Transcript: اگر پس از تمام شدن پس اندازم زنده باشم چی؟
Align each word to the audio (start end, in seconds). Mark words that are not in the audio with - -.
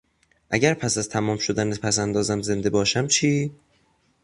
اگر 0.49 0.73
پس 0.73 0.97
از 0.97 1.09
تمام 1.09 1.37
شدن 1.37 1.75
پس 1.75 1.99
اندازم 1.99 2.41
زنده 2.41 2.69
باشم 2.69 3.07
چی؟ 3.07 3.51